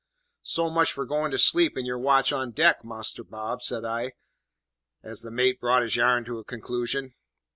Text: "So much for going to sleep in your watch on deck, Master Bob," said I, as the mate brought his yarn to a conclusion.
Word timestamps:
"So 0.41 0.71
much 0.71 0.91
for 0.91 1.05
going 1.05 1.29
to 1.29 1.37
sleep 1.37 1.77
in 1.77 1.85
your 1.85 1.99
watch 1.99 2.33
on 2.33 2.53
deck, 2.53 2.83
Master 2.83 3.23
Bob," 3.23 3.61
said 3.61 3.85
I, 3.85 4.13
as 5.03 5.21
the 5.21 5.29
mate 5.29 5.59
brought 5.61 5.83
his 5.83 5.95
yarn 5.95 6.25
to 6.25 6.39
a 6.39 6.43
conclusion. 6.43 7.13